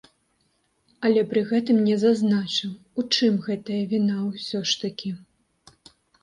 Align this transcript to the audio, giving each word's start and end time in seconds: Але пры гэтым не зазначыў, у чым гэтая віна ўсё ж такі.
Але 1.09 1.21
пры 1.33 1.43
гэтым 1.51 1.77
не 1.89 1.97
зазначыў, 2.03 2.71
у 3.03 3.05
чым 3.19 3.37
гэтая 3.49 3.79
віна 3.93 4.17
ўсё 4.31 4.59
ж 4.71 4.81
такі. 4.87 5.11